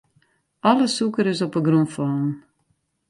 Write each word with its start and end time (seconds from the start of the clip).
Alle 0.69 0.87
sûker 0.95 1.25
is 1.33 1.41
op 1.45 1.53
de 1.55 1.61
grûn 1.67 1.87
fallen. 1.93 2.29